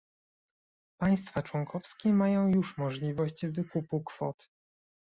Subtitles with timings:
[0.99, 4.49] Państwa członkowskie mają już możliwość wykupu kwot